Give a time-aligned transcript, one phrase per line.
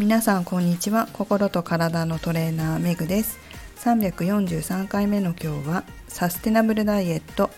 [0.00, 1.08] 皆さんこんにちは。
[1.12, 3.38] 心と体のトレーナーメグです。
[3.80, 7.50] 343回目の今日はサステナブルダイエット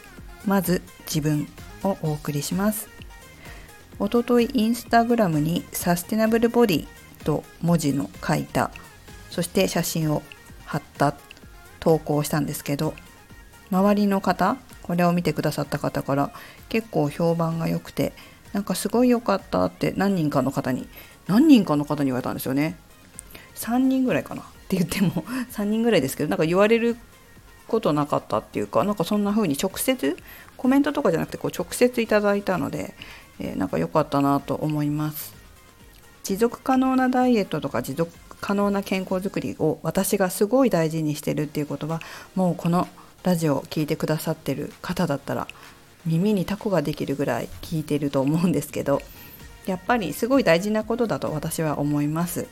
[0.44, 1.46] まず自分
[1.84, 2.88] をお送りします。
[4.00, 6.86] おとといインスタグラムにサステナブルボディ
[7.22, 8.72] と文字の書いた
[9.30, 10.24] そして写真を
[10.64, 11.14] 貼った
[11.78, 12.94] 投稿したんですけど
[13.70, 16.32] 周りの方これを見てくださった方から
[16.68, 18.12] 結構評判が良くて
[18.52, 20.88] なんかすごい良かったって何人かの方に
[21.26, 22.76] 何人かの方に言われたんですよね。
[23.56, 24.42] 3人ぐらいかな。
[24.42, 26.96] って言っても 3人ぐらいですけどなんか言われる
[27.68, 30.16] ことなかったっていうかなんかそんな風に直接
[30.56, 32.94] コメントとかじゃなくてこう直接いただいたので、
[33.38, 35.34] えー、なんか良かったなと思います。
[36.24, 42.00] 持続可能なダイエットとか持続可能な健康づくりを私がすごい大事にしてるっていうことは
[42.34, 42.88] もうこの
[43.22, 45.46] ラジオを聴いてくださってる方だったら
[46.06, 49.00] 耳にタコができるぐらい聞いてると思うんですけど
[49.66, 52.46] やっぱりすごい大事なことだと私は思います。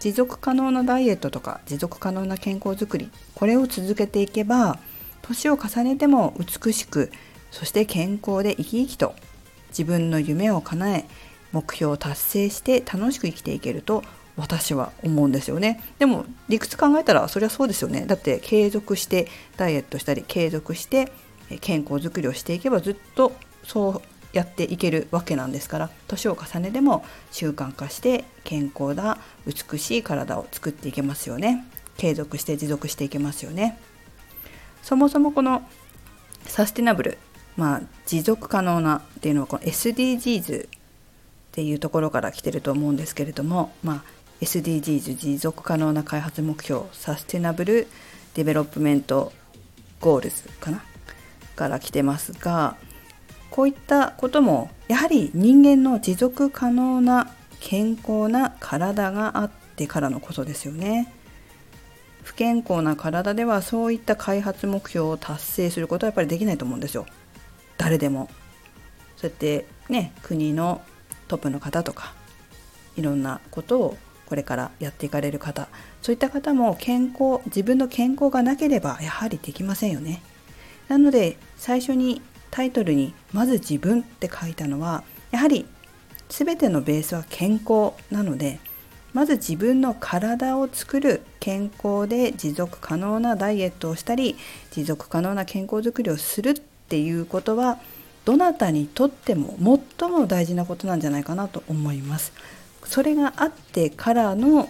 [0.00, 4.80] 持続可能なダイエットとか持続可能な健康づくりこれを続けていけば
[5.22, 7.12] 年を重ねても美しく
[7.52, 9.14] そして健康で生き生きと
[9.68, 11.04] 自分の夢を叶え
[11.52, 14.02] 目標を達成して楽しく生きていけると
[14.36, 15.80] 私は思うんですよね。
[15.98, 18.04] でも理屈考えたらそりゃそうですよね。
[18.06, 21.12] だって継続してダイエットしたり継続して
[21.60, 31.66] 健康づくりをしていけばずっとそうやっていけるわけなんですから年を重ねても習慣化して健康な美しい体を作っていけますよね。
[31.98, 33.78] 継続して持続していけますよね。
[34.82, 35.62] そもそもこの
[36.46, 37.18] サステナブル
[37.56, 40.68] まあ持続可能なっていうのはこの SDGs っ
[41.52, 44.02] ていうところから来てると思うんですけれども、まあ、
[44.40, 47.86] SDGs 持続可能な開発目標サステナブル
[48.34, 49.32] Development
[50.00, 50.82] Goals かな？
[51.54, 52.76] から来てますが
[53.52, 61.12] こういったこともやはり人間の持続可能な健康な体があってからのことですよね。
[62.22, 67.06] 不健康な体ではそういった開発目標を達成することはやっぱりできないと思うんですよ。
[67.76, 68.30] 誰でも。
[69.16, 70.80] そうやってね国の
[71.28, 72.14] トップの方とか
[72.96, 73.96] いろんなことを
[74.26, 75.68] これからやっていかれる方
[76.00, 80.22] そういった方も健康自分の健康がなければやはりできませんよね
[80.88, 82.20] なので最初に
[82.52, 85.02] タイトルに「まず自分」って書いたのは
[85.32, 85.66] やはり
[86.28, 88.60] 全てのベースは健康なので
[89.12, 94.36] まず自分の体を作る健康で持続可能なダイエットをしたり
[94.70, 97.78] 持続可能な健康づくりをするっていうことは
[98.24, 99.56] どなたにとっても
[99.98, 102.32] 最も大事なことなんじゃないかなと思います。
[102.84, 104.68] それがあってからの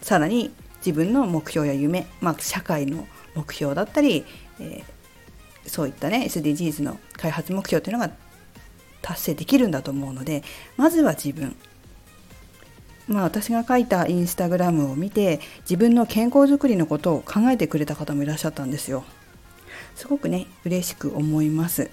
[0.00, 4.24] さらに自分の目標や夢、まあ、社会の目標だったり、
[4.60, 4.84] えー、
[5.66, 8.10] そういったね SDGs の開発目標というのが
[9.02, 10.42] 達成できるんだと思うので
[10.76, 11.56] まずは自分。
[13.06, 19.04] まあ私が書いたインスタグラムを見て自分の健康づくりのことを考えてくれた方もいらっしゃったんですよ。
[19.94, 21.90] すごくね嬉しく思います、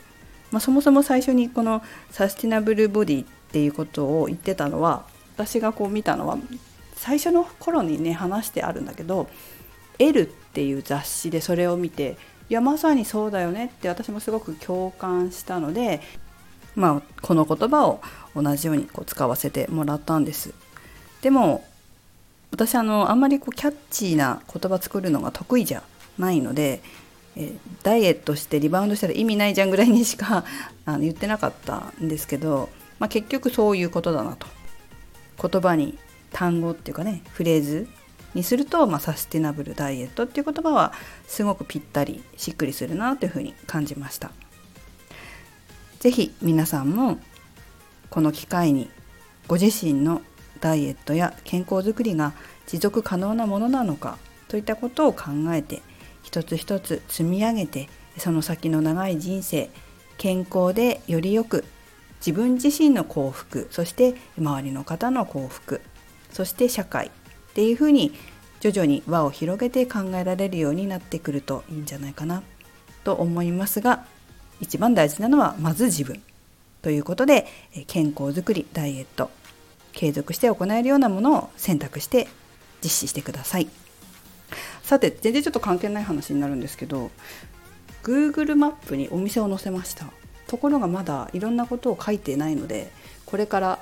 [0.52, 5.06] まあ、そもそも最初にこのサスティナブルボディっていうことを言ってたのは
[5.36, 6.38] 私がこう見たのは
[6.96, 9.30] 最初の頃にね話してあるんだけど
[10.00, 12.18] 「L」っていう雑誌でそれを見て
[12.52, 16.02] いやまさにそうだよねって私もすごく共感したので
[16.76, 18.02] まあこの言葉を
[18.36, 20.54] 同じようにこう使わせてもらったんです。
[21.22, 21.64] でも
[22.52, 25.84] 私あのあんまりこうキャッチーな言葉作るのが得意じゃ
[26.20, 26.82] ないので、
[27.38, 27.54] え
[27.84, 30.44] ダイエットしてリバウンドしたら意味ないじゃんぐらいにしか
[30.86, 32.68] あの言ってなかったんですけど、
[33.00, 34.46] まあ、結局そういうことだなと
[35.50, 35.98] 言葉に
[36.34, 37.88] 単語っていうかねフレーズ
[38.34, 40.94] にすると、まあ、サステナブルダイエットっていう言葉は
[41.28, 44.32] すごくぴったりしっくりするなというふうに感じました。
[46.00, 47.20] 是非皆さんも
[48.10, 48.90] この機会に
[49.48, 50.22] ご自身の
[50.60, 52.34] ダイエットや健康づくりが
[52.68, 55.82] 持続可能なものなのかといったことを考えて
[56.24, 57.88] 一つ一つ積み上げて
[58.18, 59.70] その先の長い人生
[60.18, 61.66] 健康でよりよく
[62.20, 65.82] 自分自身の幸福そして周りの方の幸福
[66.32, 67.12] そして社会
[67.52, 68.14] っていうふうに
[68.60, 72.44] 徐々に輪を広げて考えられるようになってくるといいんじゃないかな
[73.04, 74.06] と思いますが
[74.60, 76.22] 一番大事なのはまず自分
[76.82, 77.48] ということで
[77.88, 79.32] 健康づくりダイエット
[79.92, 82.28] 継続して行えるようなものを選択して
[82.84, 83.68] 実施してください。
[84.84, 87.12] さて全然ちょっと関係ない話になるんですけど
[88.04, 90.08] Google マップにお店を載せました。
[90.48, 92.92] ところがまだいろんなことを書いてないので
[93.26, 93.80] これから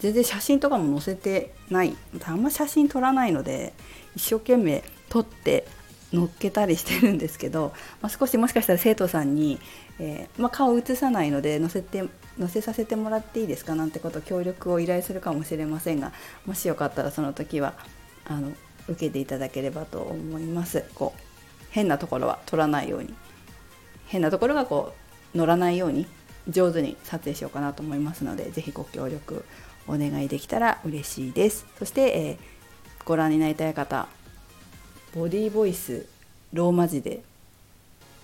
[0.00, 1.96] 全然写真とかも載せてない。
[2.24, 3.72] あんま写真撮らないので
[4.16, 5.66] 一生懸命撮って
[6.12, 9.60] 載っけたりしてるんですけど、まあ、少しもしかしたら生徒さんに、
[10.00, 12.02] えー、まあ、顔映さないので載せて
[12.38, 13.74] 載せさせてもらっていいですか？
[13.74, 16.12] なんてこと協力を依頼するかもしれませんが
[16.46, 17.74] もしよかったらその時は
[18.24, 18.52] あの
[18.88, 20.84] 受けていただければと思います。
[20.94, 21.20] こう
[21.70, 23.14] 変なところは取らないように。
[24.06, 24.92] 変なところがこ
[25.34, 26.06] う乗らないように
[26.48, 29.44] 上手に撮影しようかなと思いますので是非ご協力
[29.86, 31.66] お願いできたら嬉しいです。
[31.78, 34.08] そして、えー、ご覧になりたい方
[35.14, 36.06] ボディーボイス
[36.52, 37.20] ローマ字で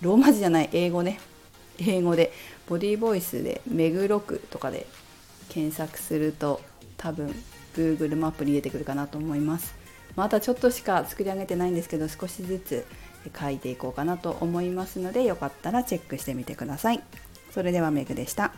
[0.01, 1.19] ローマ字じゃない英語ね。
[1.79, 2.31] 英語で
[2.67, 4.87] ボディーボイスでメグロクとかで
[5.49, 6.61] 検索すると
[6.97, 7.35] 多分
[7.75, 9.75] Google マップに入れてくるかなと思います。
[10.15, 12.85] またちょっとしか作り上げてないんですけど少しずつ
[13.39, 17.03] 書いていこうかなと思いますのでよかったらチェックしてみてください。
[17.51, 18.53] それではメグでした。